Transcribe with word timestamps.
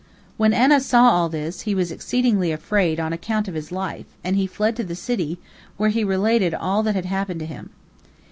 When 0.35 0.51
Anah 0.51 0.79
saw 0.79 1.11
all 1.11 1.29
this, 1.29 1.61
he 1.61 1.75
was 1.75 1.91
exceedingly 1.91 2.51
afraid 2.51 2.99
on 2.99 3.13
account 3.13 3.47
of 3.47 3.53
his 3.53 3.71
life, 3.71 4.07
and 4.23 4.35
he 4.35 4.47
fled 4.47 4.75
to 4.77 4.83
the 4.83 4.95
city, 4.95 5.37
where 5.77 5.89
he 5.91 6.03
related 6.03 6.55
all 6.55 6.81
that 6.81 6.95
had 6.95 7.05
happened 7.05 7.39
to 7.41 7.45
him. 7.45 7.69